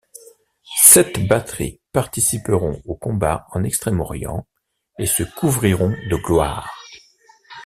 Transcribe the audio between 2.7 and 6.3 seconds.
aux combats en Extrême Orient et se couvriront de